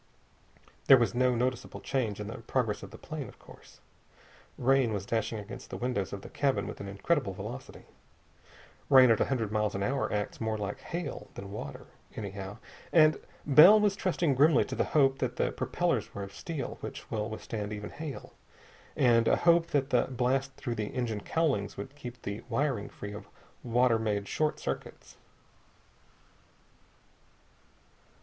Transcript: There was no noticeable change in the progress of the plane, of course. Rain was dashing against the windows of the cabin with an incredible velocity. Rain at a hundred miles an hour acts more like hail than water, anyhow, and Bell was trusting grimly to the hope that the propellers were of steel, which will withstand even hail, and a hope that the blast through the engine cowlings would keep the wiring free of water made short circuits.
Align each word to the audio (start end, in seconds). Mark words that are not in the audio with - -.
There 0.87 0.97
was 0.97 1.13
no 1.13 1.35
noticeable 1.35 1.79
change 1.79 2.19
in 2.19 2.25
the 2.25 2.39
progress 2.39 2.81
of 2.81 2.89
the 2.89 2.97
plane, 2.97 3.29
of 3.29 3.37
course. 3.37 3.81
Rain 4.57 4.93
was 4.93 5.05
dashing 5.05 5.37
against 5.37 5.69
the 5.69 5.77
windows 5.77 6.11
of 6.11 6.23
the 6.23 6.29
cabin 6.29 6.65
with 6.65 6.79
an 6.79 6.87
incredible 6.87 7.33
velocity. 7.35 7.85
Rain 8.89 9.11
at 9.11 9.21
a 9.21 9.25
hundred 9.25 9.51
miles 9.51 9.75
an 9.75 9.83
hour 9.83 10.11
acts 10.11 10.41
more 10.41 10.57
like 10.57 10.79
hail 10.79 11.27
than 11.35 11.51
water, 11.51 11.85
anyhow, 12.15 12.57
and 12.91 13.19
Bell 13.45 13.79
was 13.79 13.95
trusting 13.95 14.33
grimly 14.33 14.65
to 14.65 14.75
the 14.75 14.85
hope 14.97 15.19
that 15.19 15.35
the 15.35 15.51
propellers 15.51 16.15
were 16.15 16.23
of 16.23 16.33
steel, 16.33 16.79
which 16.81 17.11
will 17.11 17.29
withstand 17.29 17.71
even 17.71 17.91
hail, 17.91 18.33
and 18.97 19.27
a 19.27 19.35
hope 19.35 19.67
that 19.67 19.91
the 19.91 20.05
blast 20.05 20.55
through 20.55 20.73
the 20.73 20.87
engine 20.95 21.21
cowlings 21.21 21.77
would 21.77 21.93
keep 21.95 22.19
the 22.23 22.41
wiring 22.49 22.89
free 22.89 23.13
of 23.13 23.27
water 23.63 23.99
made 23.99 24.27
short 24.27 24.59
circuits. 24.59 25.17